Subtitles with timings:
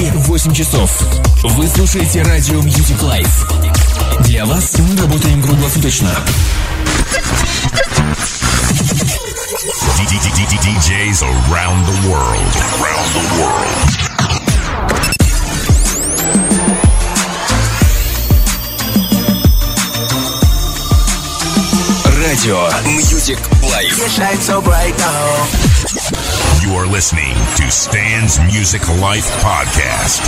[0.00, 0.90] В Москве 8 часов.
[1.42, 4.22] Вы слушаете радио Music Life.
[4.22, 6.08] Для вас мы работаем круглосуточно.
[10.56, 12.56] DJs around the world.
[12.80, 13.88] Around the world.
[22.16, 23.98] Радио Music Life.
[26.62, 30.20] You are listening to Stan's Music Life Podcast.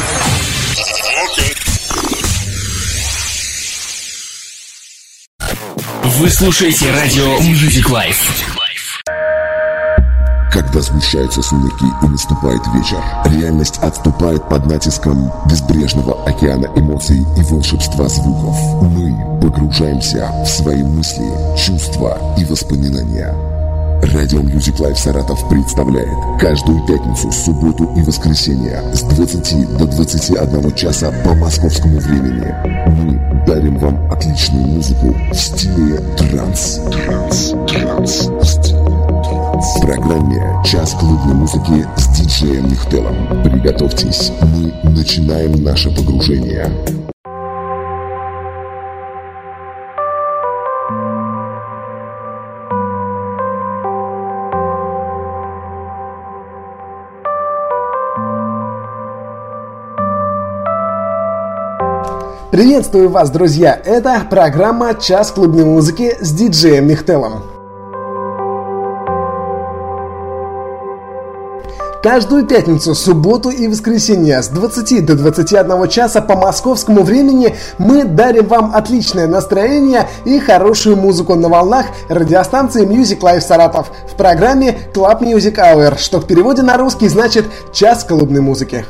[6.19, 8.31] Вы слушаете радио Music Life.
[10.51, 18.09] Когда сгущаются сумерки и наступает вечер, реальность отступает под натиском безбрежного океана эмоций и волшебства
[18.09, 18.57] звуков.
[18.81, 21.27] Мы погружаемся в свои мысли,
[21.59, 23.52] чувства и воспоминания.
[24.03, 26.09] Радио Music Life Саратов представляет
[26.41, 32.53] каждую пятницу, субботу и воскресенье с 20 до 21 часа по московскому времени.
[32.89, 36.81] Мы дарим вам отличную музыку в стиле транс.
[36.91, 38.73] Транс, транс, транс.
[39.77, 43.15] В программе «Час клубной музыки» с диджеем Михтелом.
[43.45, 46.69] Приготовьтесь, мы начинаем наше погружение.
[62.53, 63.81] Приветствую вас, друзья!
[63.83, 67.45] Это программа «Час клубной музыки» с диджеем Михтелом.
[72.03, 78.49] Каждую пятницу, субботу и воскресенье с 20 до 21 часа по московскому времени мы дарим
[78.49, 85.23] вам отличное настроение и хорошую музыку на волнах радиостанции Music Life Саратов в программе Club
[85.23, 88.85] Music Hour, что в переводе на русский значит «Час клубной музыки».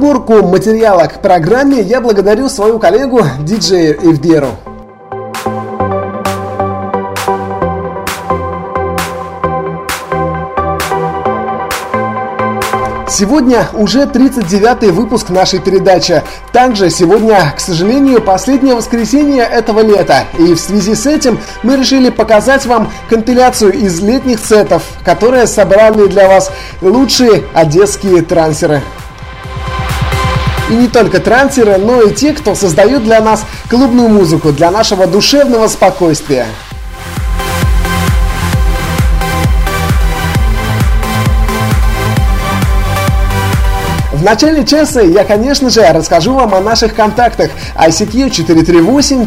[0.00, 4.48] Подборку материала к программе я благодарю свою коллегу диджея Евдеру.
[13.08, 16.22] Сегодня уже 39-й выпуск нашей передачи.
[16.50, 20.24] Также сегодня, к сожалению, последнее воскресенье этого лета.
[20.38, 26.06] И в связи с этим мы решили показать вам компиляцию из летних сетов, которые собрали
[26.06, 26.50] для вас
[26.80, 28.80] лучшие одесские трансеры.
[30.70, 35.08] И не только трансеры, но и те, кто создают для нас клубную музыку, для нашего
[35.08, 36.46] душевного спокойствия.
[44.20, 48.28] В начале часа я, конечно же, расскажу вам о наших контактах ICQ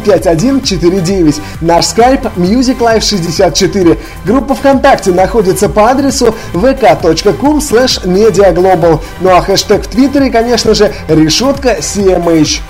[0.04, 3.98] 438-5149, наш скайп Music Life 64.
[4.24, 9.00] Группа ВКонтакте находится по адресу vk.com slash mediaglobal.
[9.20, 12.60] Ну а хэштег в Твиттере, конечно же, решетка CMH.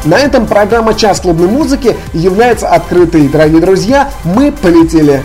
[0.04, 3.26] На этом программа «Час клубной музыки» является открытой.
[3.26, 5.24] Дорогие друзья, мы полетели!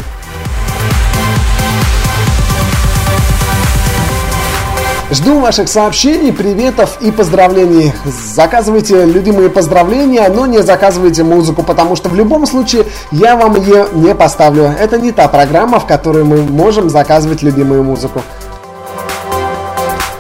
[5.12, 7.94] Жду ваших сообщений, приветов и поздравлений.
[8.06, 13.88] Заказывайте любимые поздравления, но не заказывайте музыку, потому что в любом случае я вам ее
[13.94, 14.66] не поставлю.
[14.66, 18.22] Это не та программа, в которой мы можем заказывать любимую музыку.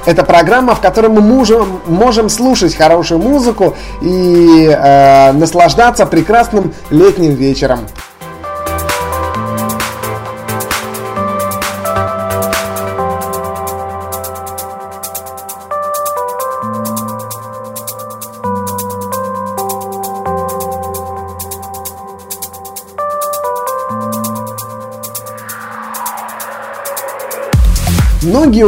[0.08, 7.36] Это программа, в которой мы можем, можем слушать хорошую музыку и э, наслаждаться прекрасным летним
[7.36, 7.82] вечером.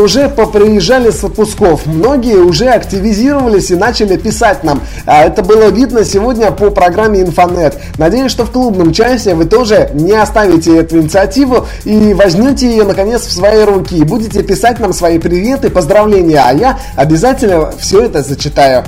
[0.01, 4.81] Уже поприезжали с отпусков, многие уже активизировались и начали писать нам.
[5.05, 7.77] А это было видно сегодня по программе Инфонет.
[7.97, 13.21] Надеюсь, что в клубном часе вы тоже не оставите эту инициативу и возьмете ее наконец
[13.21, 18.21] в свои руки и будете писать нам свои приветы, поздравления, а я обязательно все это
[18.21, 18.83] зачитаю.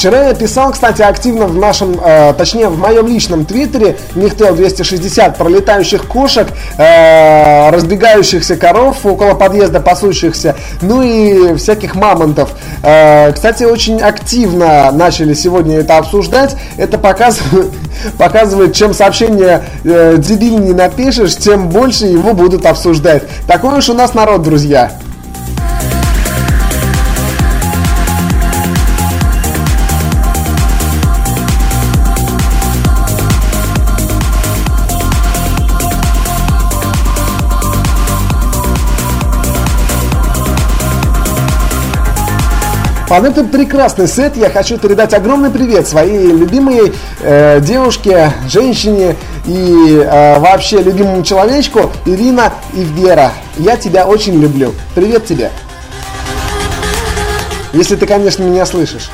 [0.00, 5.36] Вчера я писал, кстати, активно в нашем, э, точнее в моем личном твиттере Михтел 260
[5.36, 6.48] пролетающих кошек,
[6.78, 12.52] э, разбегающихся коров около подъезда пасущихся, ну и всяких мамонтов.
[12.82, 16.56] Э, кстати, очень активно начали сегодня это обсуждать.
[16.78, 17.70] Это показывает,
[18.16, 23.24] показывает чем сообщение э, дебильнее напишешь, тем больше его будут обсуждать.
[23.46, 24.92] Такой уж у нас народ, друзья.
[43.10, 49.16] Под этот прекрасный сет я хочу передать огромный привет своей любимой э, девушке, женщине
[49.46, 53.32] и э, вообще любимому человечку Ирина и Вера.
[53.56, 54.72] Я тебя очень люблю.
[54.94, 55.50] Привет тебе.
[57.72, 59.10] Если ты, конечно, меня слышишь.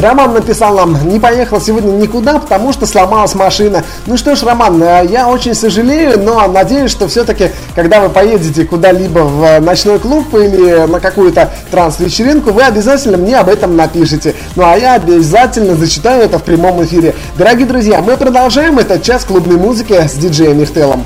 [0.00, 3.84] Роман написал нам, не поехал сегодня никуда, потому что сломалась машина.
[4.06, 8.64] Ну что ж, Роман, э, я очень сожалею, но надеюсь, что все-таки, когда вы поедете
[8.64, 14.34] куда-либо в ночной клуб или на какую-то транс-вечеринку, вы обязательно мне об этом напишите.
[14.56, 17.14] Ну а я обязательно зачитаю это в прямом эфире.
[17.36, 21.04] Дорогие друзья, мы продолжаем этот час клубной музыки с диджеем Михтелом.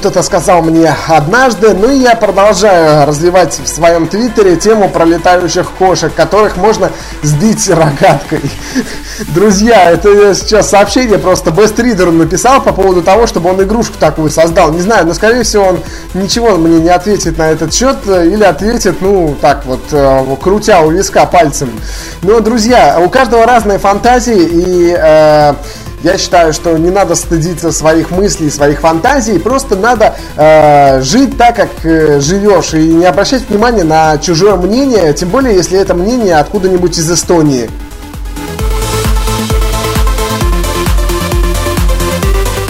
[0.00, 5.70] Кто-то сказал мне однажды, ну и я продолжаю развивать в своем твиттере тему про летающих
[5.72, 6.90] кошек, которых можно
[7.22, 8.40] сбить рогаткой.
[9.34, 14.72] Друзья, это сейчас сообщение просто бестридеру написал по поводу того, чтобы он игрушку такую создал.
[14.72, 15.80] Не знаю, но скорее всего он
[16.14, 20.90] ничего мне не ответит на этот счет или ответит, ну, так вот, э, крутя у
[20.90, 21.78] виска пальцем.
[22.22, 24.96] Но, друзья, у каждого разные фантазии и...
[24.98, 25.54] Э,
[26.02, 31.56] я считаю, что не надо стыдиться своих мыслей, своих фантазий, просто надо э, жить так,
[31.56, 36.36] как э, живешь, и не обращать внимания на чужое мнение, тем более, если это мнение
[36.36, 37.70] откуда-нибудь из Эстонии.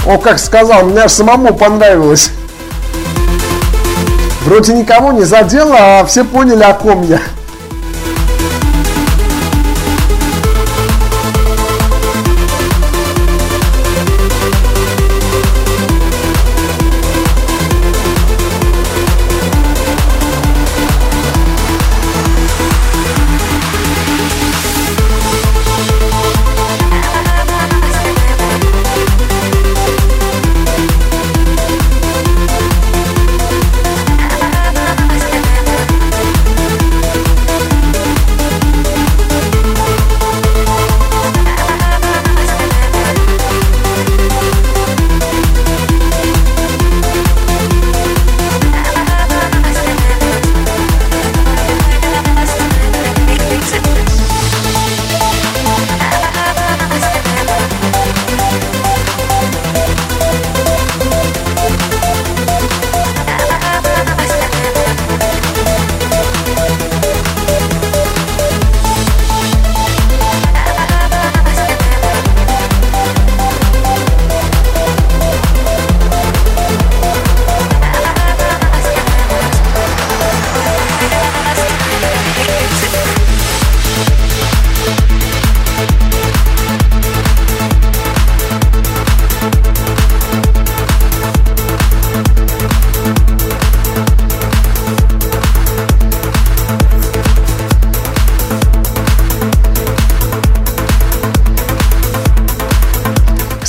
[0.07, 2.31] О, как сказал, мне аж самому понравилось.
[4.45, 7.21] Вроде никого не задело, а все поняли, о ком я.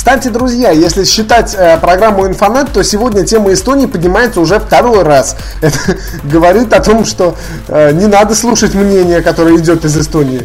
[0.02, 5.36] Кстати, друзья, если считать э, программу Инфонет, то сегодня тема Эстонии поднимается уже второй раз.
[5.60, 5.78] Это
[6.24, 7.36] говорит о том, что
[7.68, 10.42] э, не надо слушать мнение, которое идет из Эстонии.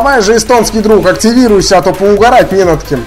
[0.00, 3.04] Давай же, эстонский друг, активируйся, а то поугарать не над кем.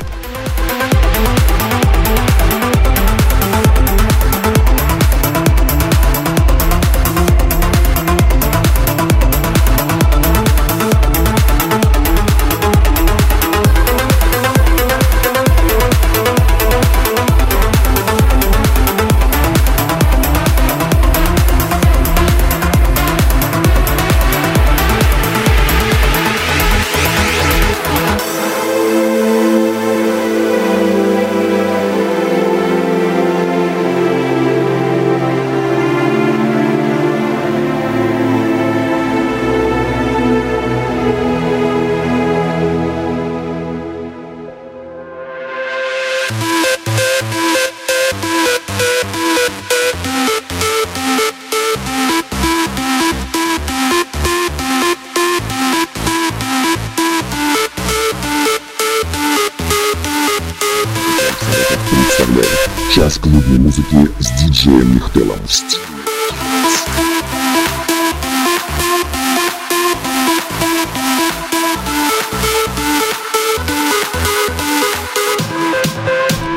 [63.91, 66.02] музыки с диджеем Михтелом в стиле.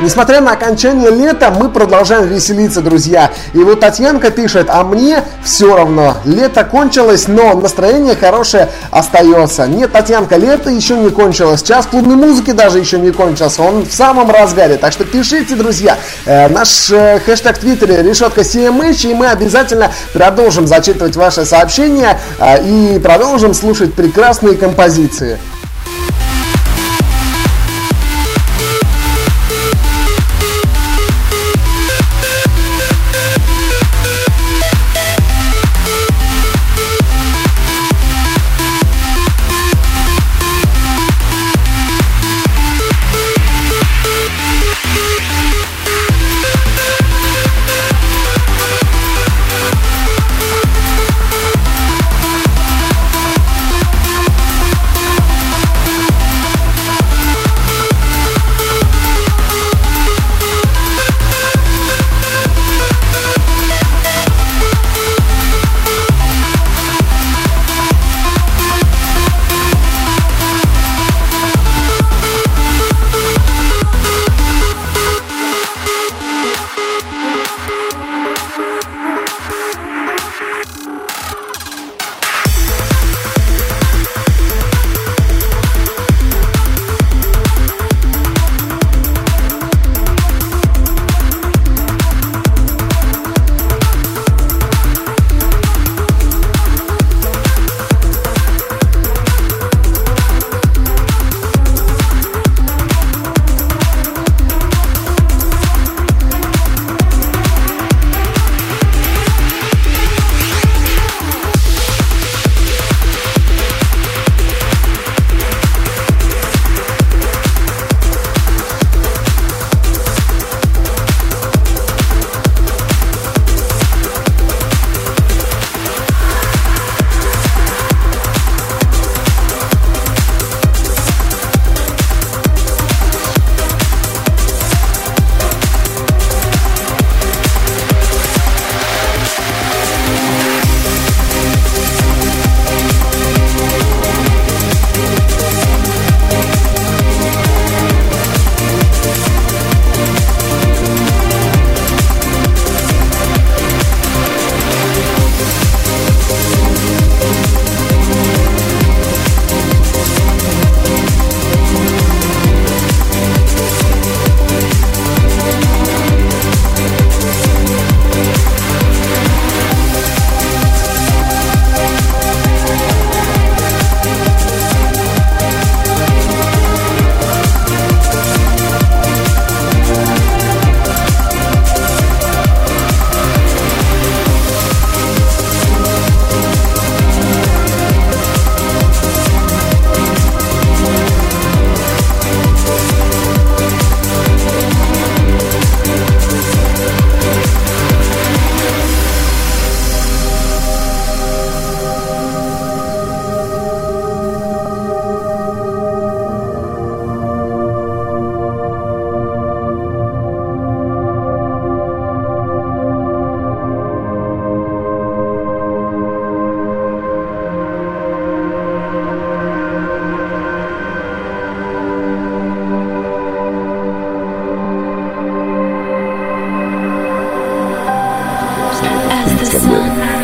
[0.03, 3.31] Несмотря на окончание лета, мы продолжаем веселиться, друзья.
[3.55, 6.19] И вот Татьянка пишет, а мне все равно.
[6.25, 9.67] Лето кончилось, но настроение хорошее остается.
[9.67, 11.63] Нет, Татьянка, лето еще не кончилось.
[11.63, 13.63] Час клубной музыки даже еще не кончился.
[13.63, 14.77] Он в самом разгаре.
[14.77, 15.97] Так что пишите, друзья.
[16.27, 22.21] Э, наш э, хэштег в Твиттере решетка CMH, и мы обязательно продолжим зачитывать ваши сообщения
[22.39, 25.39] э, и продолжим слушать прекрасные композиции.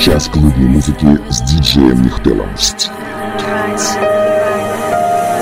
[0.01, 2.49] Час клубной музыки с диджеем Михтелом.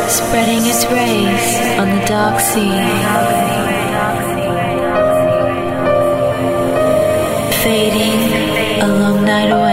[0.07, 1.45] Spreading its rays
[1.79, 2.71] on the dark sea.
[7.63, 9.68] Fading a long night away.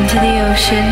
[0.00, 0.86] Into the ocean.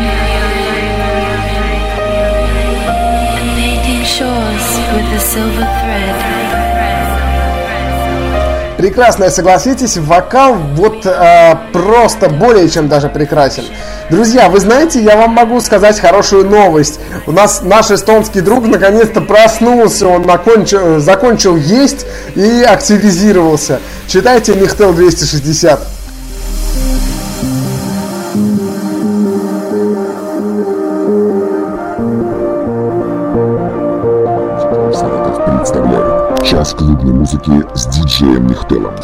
[3.57, 6.39] painting shores with a silver thread.
[8.77, 13.65] Прекрасная, согласитесь, вокал вот э, просто более чем даже прекрасен.
[14.09, 17.01] Друзья, вы знаете, я вам могу сказать хорошую новость.
[17.27, 23.81] У нас наш эстонский друг наконец-то проснулся, он накончил, закончил есть и активизировался.
[24.07, 25.79] Читайте Михтел 260.
[37.29, 38.95] музыки с диджеем Нихтелом.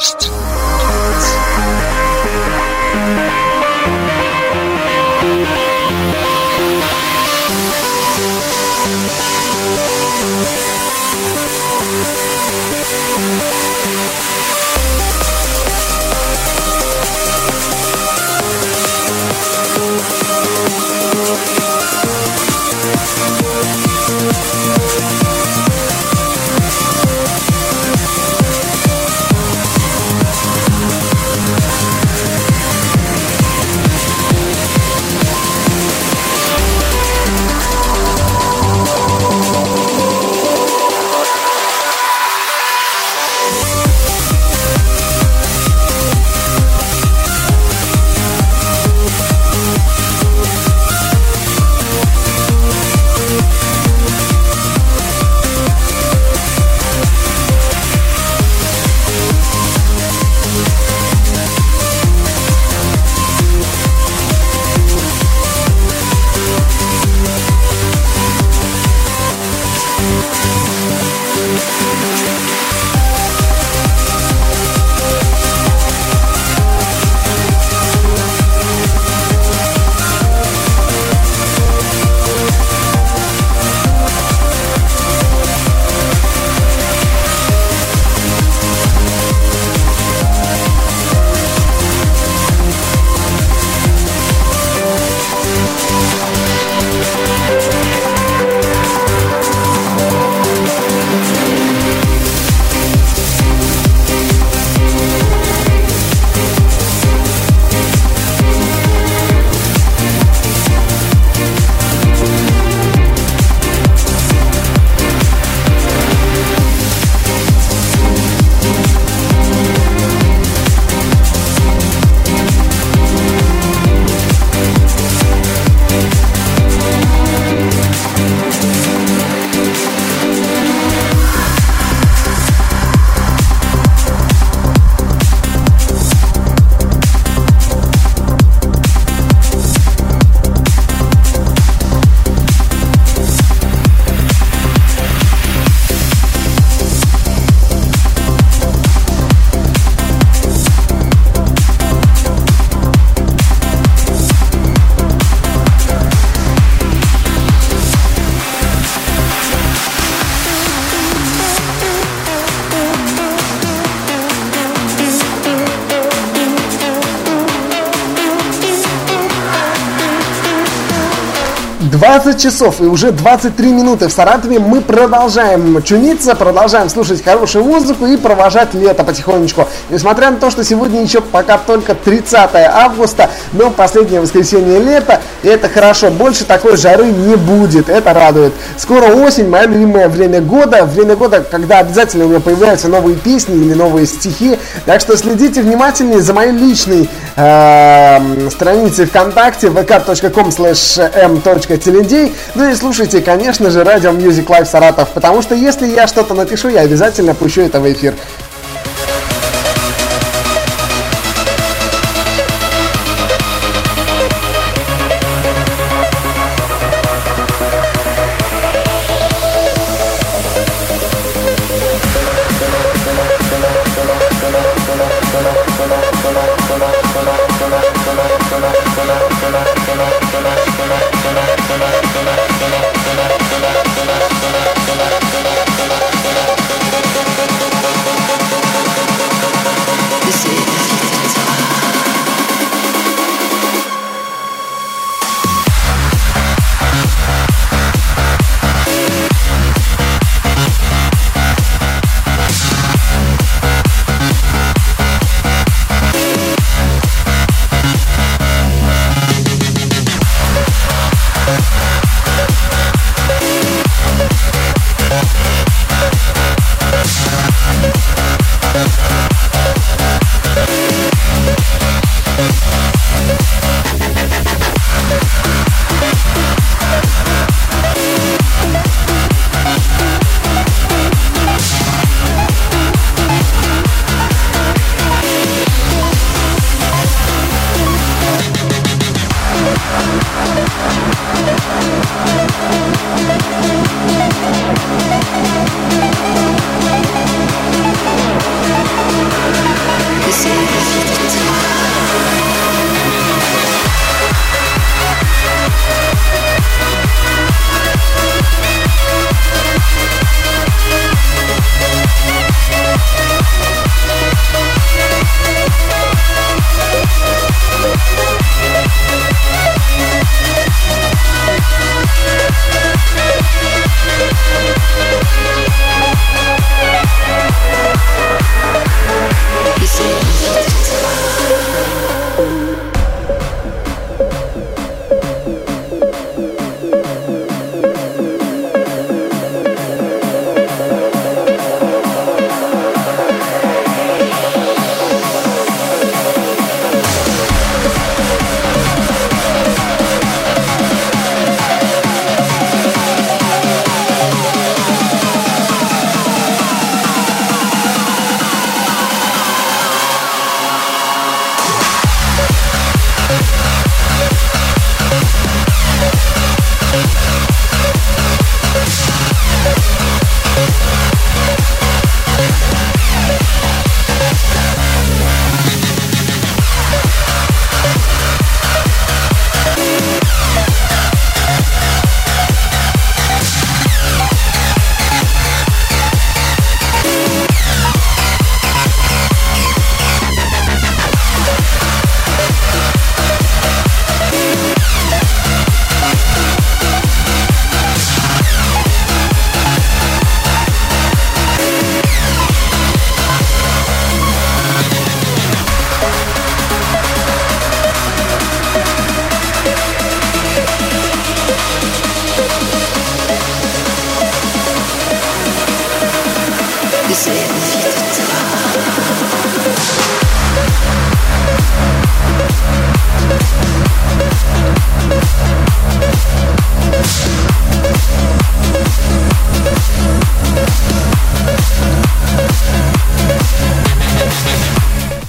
[172.20, 178.06] 20 часов и уже 23 минуты в Саратове мы продолжаем чуниться, продолжаем слушать хорошую музыку
[178.06, 179.68] и провожать лето потихонечку.
[179.90, 185.50] Несмотря на то, что сегодня еще пока только 30 августа, но последнее воскресенье лета, и
[185.50, 188.54] это хорошо, больше такой жары не будет, это радует.
[188.78, 193.58] Скоро осень, мое любимое время года, время года, когда обязательно у меня появляются новые песни
[193.58, 200.98] или новые стихи, так что следите внимательнее за моей личной э, страницей ВКонтакте vk.com slash
[201.14, 206.08] m.tv m.телендей, ну и слушайте, конечно же, радио Music Live Саратов, потому что если я
[206.08, 208.16] что-то напишу, я обязательно пущу это в эфир.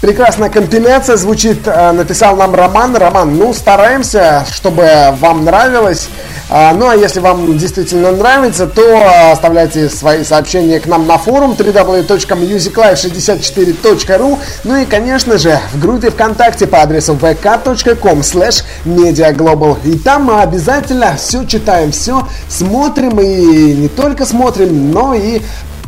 [0.06, 2.94] Прекрасная компиляция звучит, э, написал нам Роман.
[2.94, 4.88] Роман, ну стараемся, чтобы
[5.18, 6.08] вам нравилось.
[6.48, 11.56] А, ну а если вам действительно нравится, то оставляйте свои сообщения к нам на форум
[11.58, 19.78] www.musiclife64.ru Ну и конечно же в группе ВКонтакте по адресу vk.com slash mediaglobal.
[19.82, 23.18] И там мы обязательно все читаем, все смотрим.
[23.18, 25.42] И не только смотрим, но и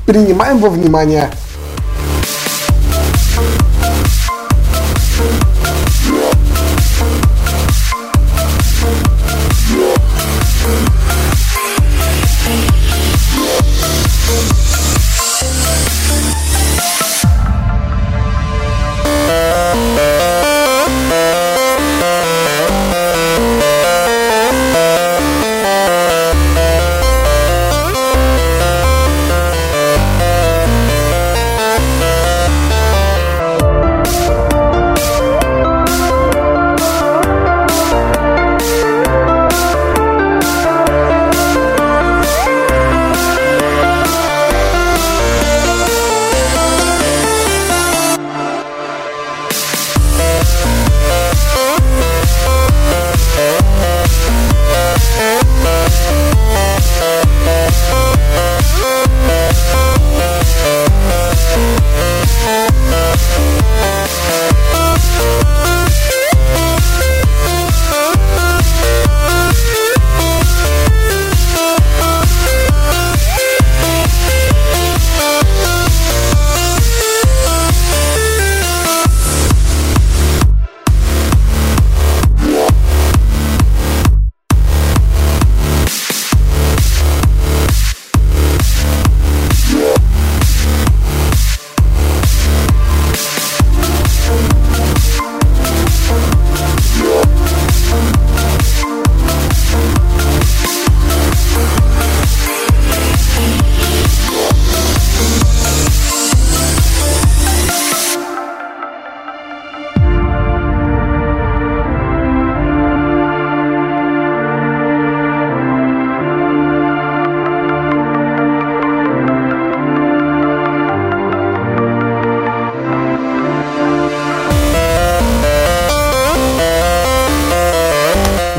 [0.06, 1.30] принимаем во внимание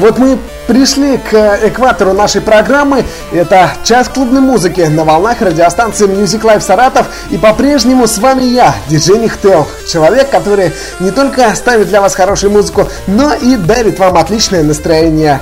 [0.09, 3.05] Вот мы пришли к экватору нашей программы.
[3.31, 7.05] Это час клубной музыки на волнах радиостанции Music Life Саратов.
[7.29, 9.67] И по-прежнему с вами я, диджей Нихтел.
[9.87, 15.41] Человек, который не только ставит для вас хорошую музыку, но и дарит вам отличное настроение.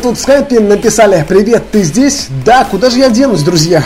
[0.00, 3.84] Мне тут в скайпе написали «Привет, ты здесь?» Да, куда же я денусь, друзья?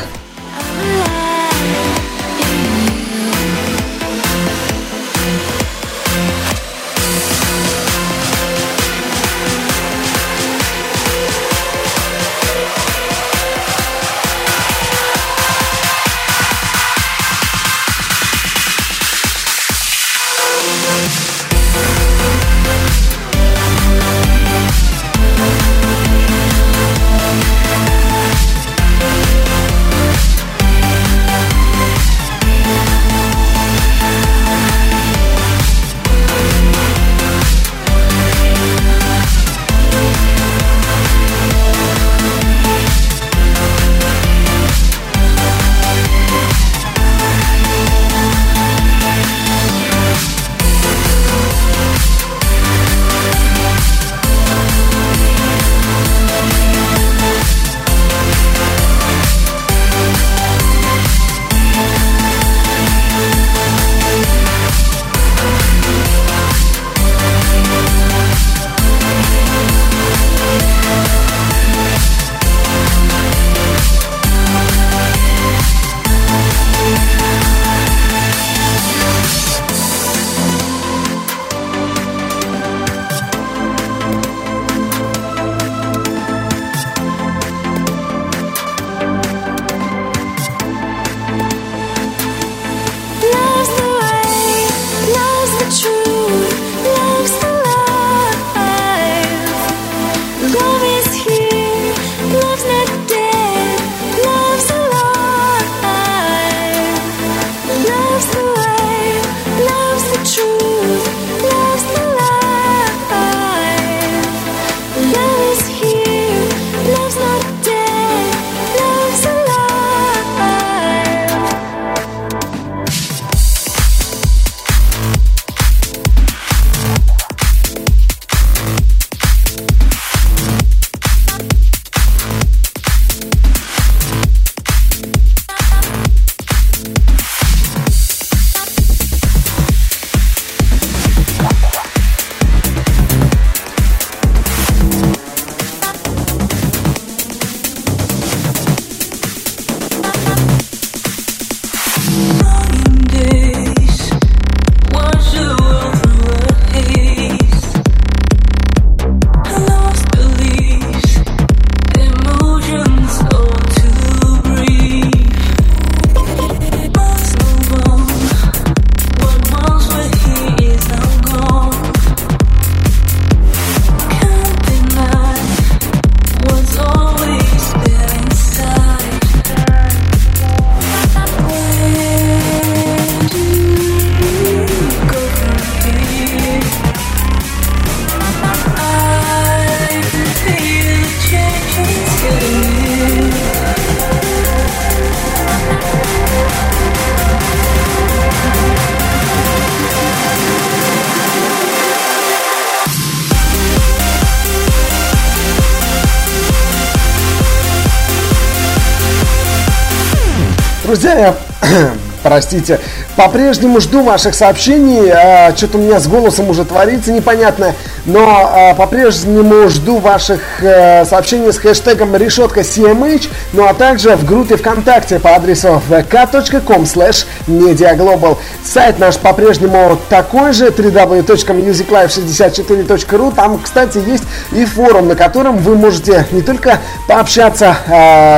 [211.15, 211.63] Друзья, я
[212.23, 212.79] простите.
[213.17, 215.11] По-прежнему жду ваших сообщений.
[215.11, 217.75] А, Что-то у меня с голосом уже творится непонятно.
[218.07, 223.29] Но а, по-прежнему жду ваших сообщений с хэштегом решетка CMH.
[223.53, 228.39] Ну а также в группе ВКонтакте по адресу vk.com slash mediaglobal.
[228.65, 233.35] Сайт наш по-прежнему такой же www.musiclife64.ru.
[233.35, 237.77] Там, кстати, есть и форум, на котором вы можете не только пообщаться,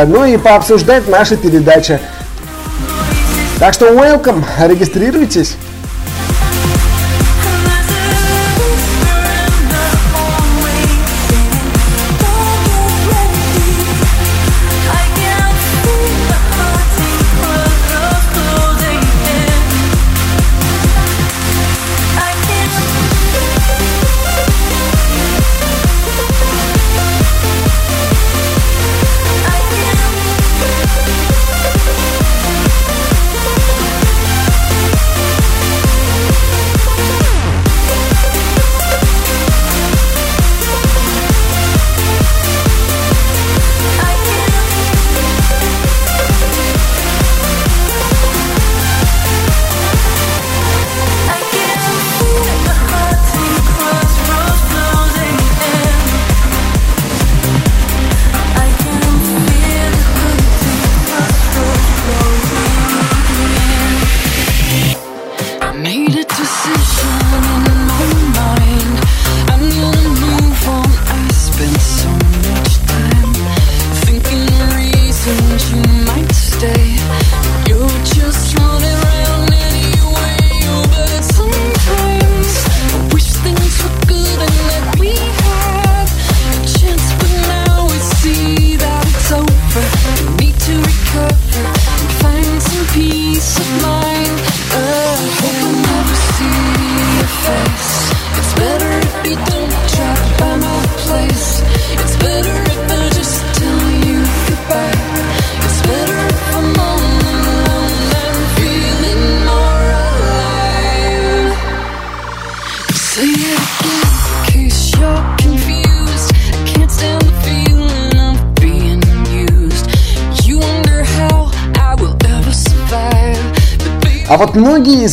[0.07, 2.01] но и пообсуждать наши передачи.
[3.59, 5.57] Так что welcome, регистрируйтесь.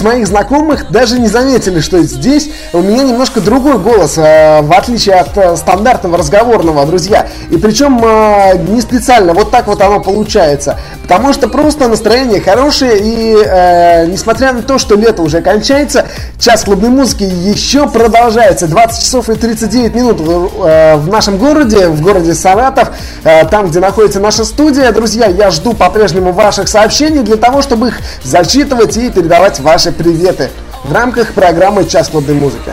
[0.03, 5.15] Моих знакомых даже не заметили, что здесь у меня немножко другой голос, э, в отличие
[5.15, 7.27] от э, стандартного разговорного, друзья.
[7.49, 10.77] И причем э, не специально, вот так вот оно получается.
[11.03, 16.05] Потому что просто настроение хорошее, и э, несмотря на то, что лето уже кончается,
[16.39, 18.67] час клубной музыки еще продолжается.
[18.67, 22.91] 20 часов и 39 минут э, в нашем городе, в городе Саратов,
[23.23, 24.91] э, там, где находится наша студия.
[24.91, 30.49] Друзья, я жду по-прежнему ваших сообщений для того, чтобы их зачитывать и передавать ваши приветы
[30.83, 32.71] в рамках программы «Час клубной музыки».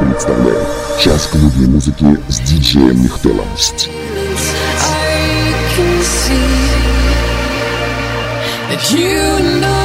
[0.00, 3.46] Представляет час клубной музыки с диджеем Михтелом.
[8.90, 9.79] You and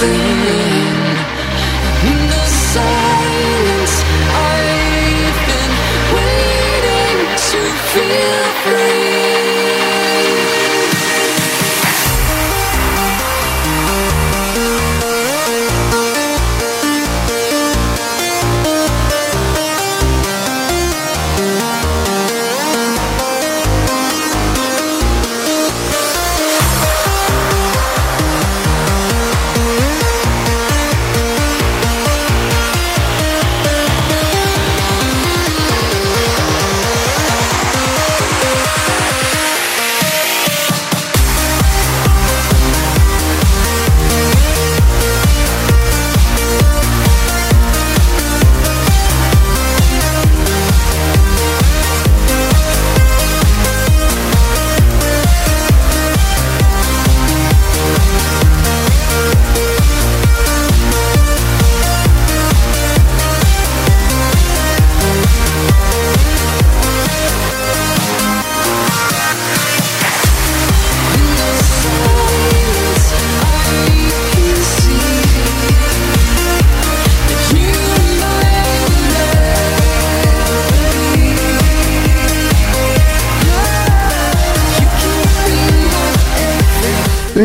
[0.00, 0.67] see.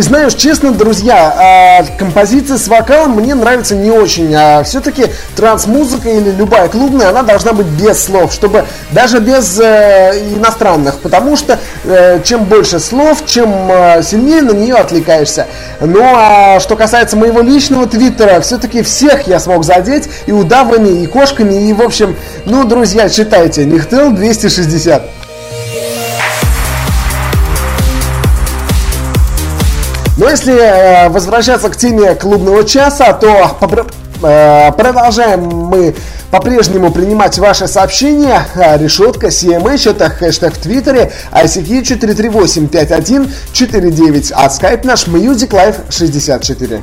[0.03, 4.35] Признаюсь честно, друзья, э, композиция с вокалом мне нравится не очень.
[4.35, 5.05] А все-таки
[5.37, 11.37] транс-музыка или любая клубная, она должна быть без слов, чтобы даже без э, иностранных, потому
[11.37, 15.47] что э, чем больше слов, чем э, сильнее на нее отвлекаешься.
[15.79, 21.07] Ну а что касается моего личного твиттера, все-таки всех я смог задеть и удавами, и
[21.07, 25.22] кошками, и в общем, ну, друзья, читайте, Нихтел 260.
[30.33, 33.55] Если э, возвращаться к теме клубного часа, то
[34.23, 35.93] э, продолжаем мы
[36.31, 38.43] по-прежнему принимать ваши сообщения.
[38.55, 45.75] Э, Решетка CMH это хэштег в Твиттере, ICQ 438 5149, а скайп наш Music Life
[45.91, 46.81] 64.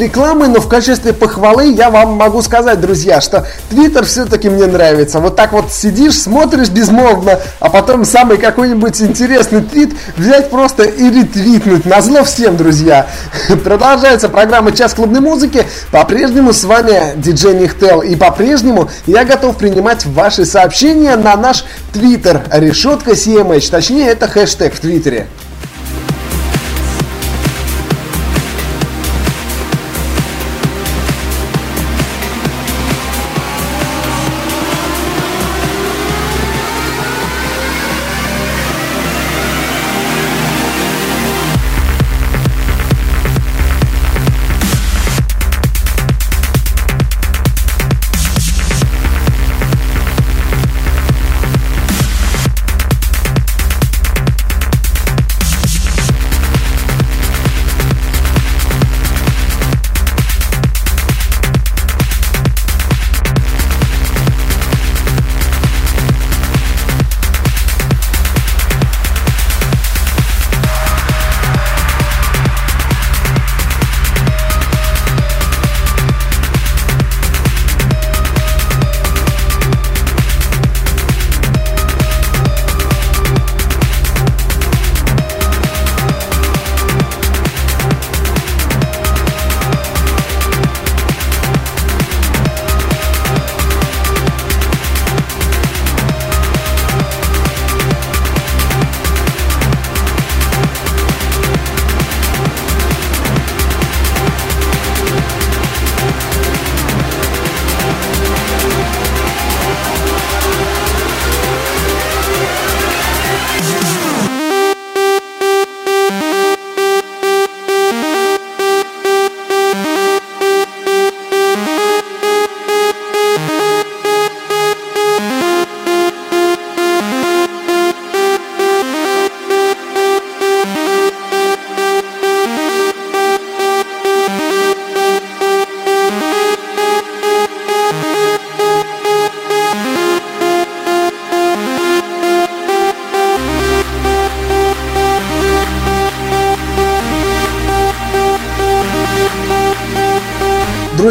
[0.00, 5.20] Рекламы, но в качестве похвалы я вам могу сказать, друзья, что Твиттер все-таки мне нравится.
[5.20, 11.10] Вот так вот сидишь, смотришь безмолвно, а потом самый какой-нибудь интересный твит взять просто и
[11.10, 11.84] ретвитнуть.
[11.84, 13.06] Назло всем, друзья.
[13.64, 15.64] Продолжается программа «Час клубной музыки».
[15.92, 18.00] По-прежнему с вами диджей Нихтел.
[18.00, 22.42] И по-прежнему я готов принимать ваши сообщения на наш Твиттер.
[22.50, 23.70] Решетка CMH.
[23.70, 25.28] Точнее, это хэштег в Твиттере.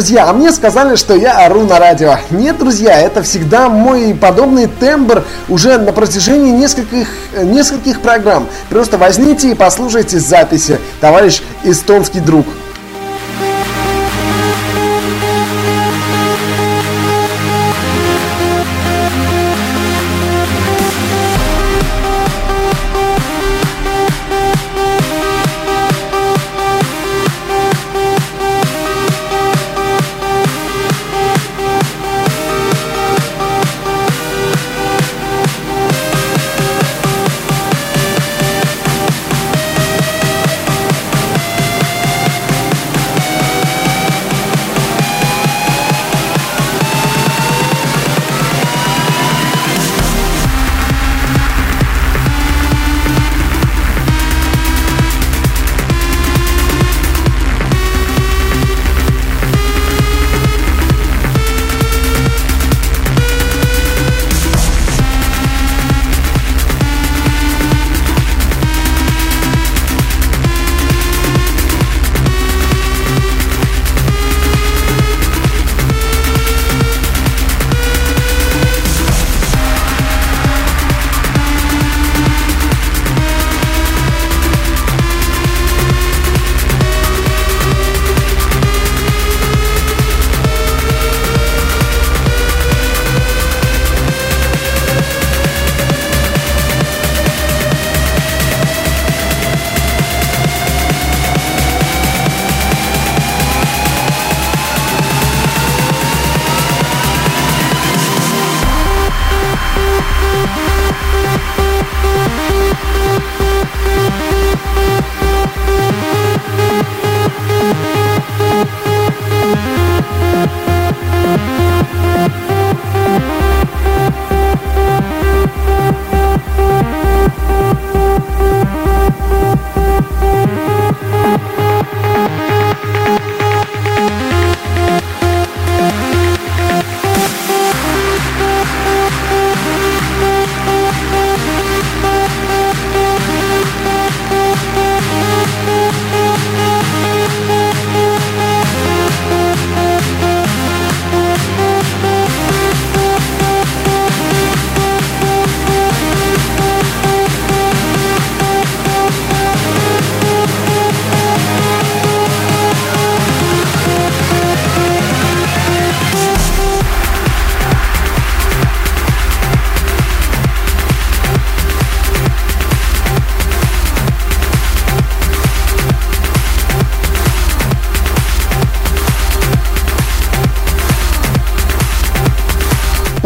[0.00, 2.16] Друзья, а мне сказали, что я ору на радио.
[2.30, 8.48] Нет, друзья, это всегда мой подобный тембр уже на протяжении нескольких, нескольких программ.
[8.70, 12.46] Просто возьмите и послушайте записи, товарищ эстонский друг.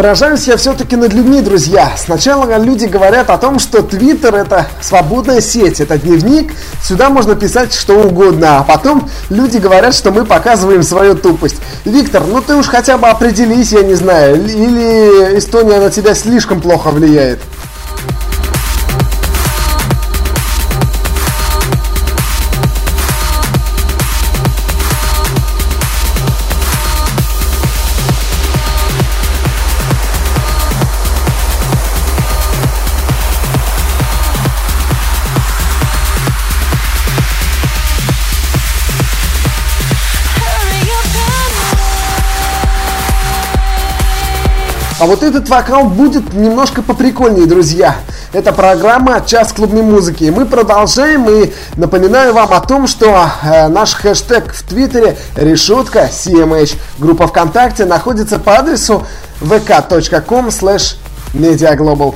[0.04, 1.90] Поражаюсь я все-таки над людьми, друзья.
[1.96, 6.52] Сначала люди говорят о том, что Твиттер это свободная сеть, это дневник,
[6.82, 8.58] сюда можно писать что угодно.
[8.58, 11.56] А потом люди говорят, что мы показываем свою тупость.
[11.86, 16.60] Виктор, ну ты уж хотя бы определись, я не знаю, или Эстония на тебя слишком
[16.60, 17.38] плохо влияет.
[45.04, 47.96] А вот этот вокал будет немножко поприкольнее, друзья.
[48.32, 50.32] Это программа «Час клубной музыки».
[50.34, 56.78] Мы продолжаем и напоминаю вам о том, что э, наш хэштег в Твиттере решетка CMH.
[56.98, 59.06] Группа ВКонтакте находится по адресу
[59.42, 60.96] vk.com slash
[61.34, 62.14] mediaglobal.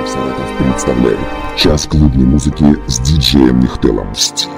[0.00, 1.18] Представляет
[1.56, 4.14] час клубной музыки с диджеем Нихтелом.
[4.14, 4.48] Стиль.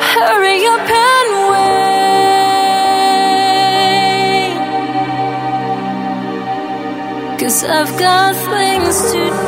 [0.00, 0.88] Hurry up.
[7.38, 9.47] Cause I've got things to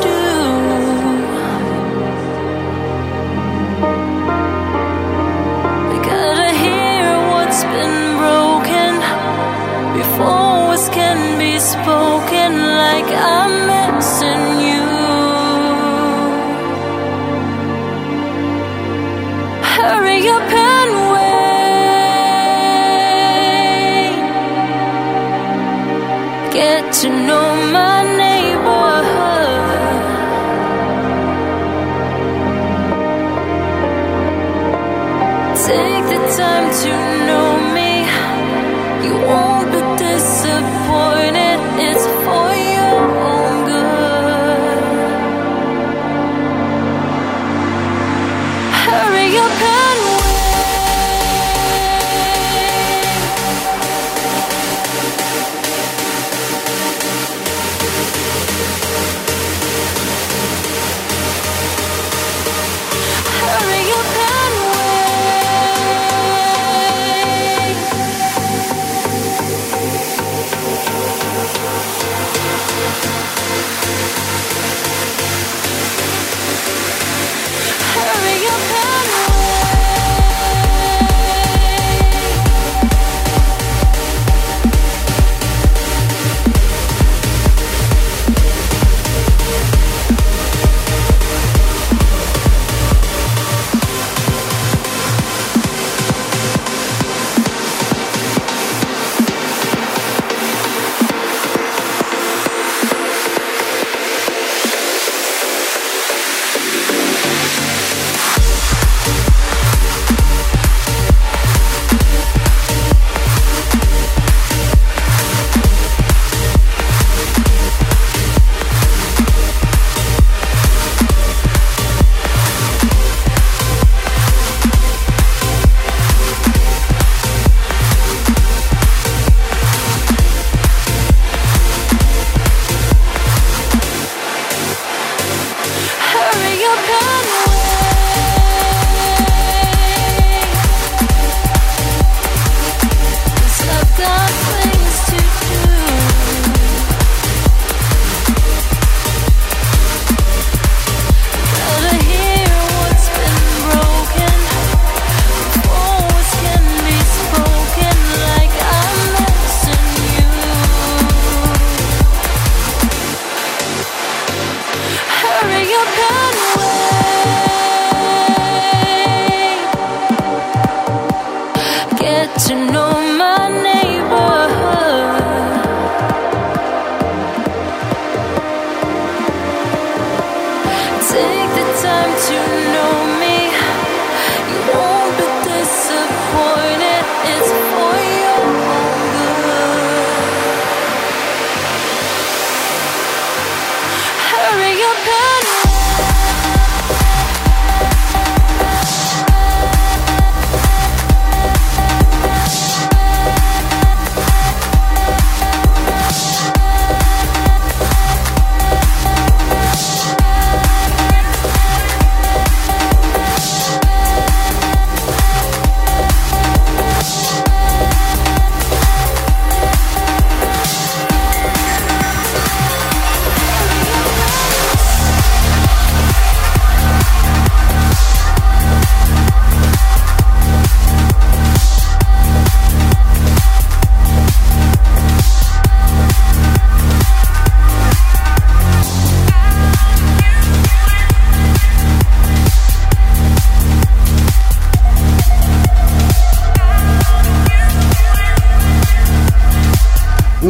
[11.61, 13.53] Spoken like I'm
[13.93, 14.80] missing you.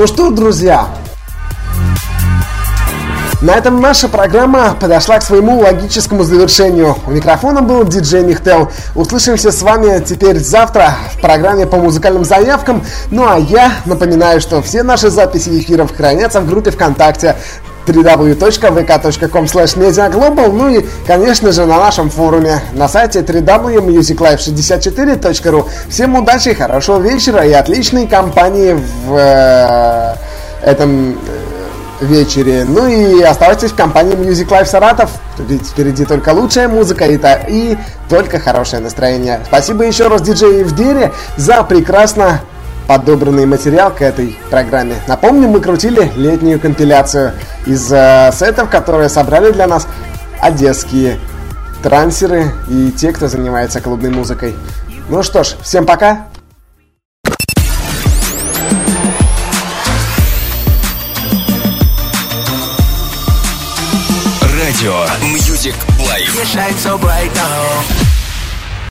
[0.02, 0.88] Ну что, друзья,
[3.42, 6.96] на этом наша программа подошла к своему логическому завершению.
[7.08, 8.72] У микрофона был диджей Михтел.
[8.94, 12.84] Услышимся с вами теперь завтра в программе по музыкальным заявкам.
[13.10, 17.36] Ну а я напоминаю, что все наши записи эфиров хранятся в группе ВКонтакте
[17.88, 25.70] www.vk.com mediaglobal, ну и, конечно же, на нашем форуме на сайте www.musiclife64.ru.
[25.90, 30.16] Всем удачи, хорошего вечера и отличной компании в, э,
[30.64, 31.16] этом э,
[32.02, 32.66] вечере.
[32.68, 37.36] Ну и оставайтесь в компании Music Life Саратов, ведь впереди только лучшая музыка и, та,
[37.36, 37.78] и
[38.10, 39.42] только хорошее настроение.
[39.46, 42.42] Спасибо еще раз диджею Евдере за прекрасно
[42.92, 44.96] подобранный материал к этой программе.
[45.08, 47.32] Напомню, мы крутили летнюю компиляцию
[47.66, 49.88] из э, сетов, которые собрали для нас
[50.42, 51.18] одесские
[51.82, 54.56] трансеры и те, кто занимается клубной музыкой.
[55.08, 56.28] Ну что ж, всем пока!
[64.52, 66.36] Радио Music Life.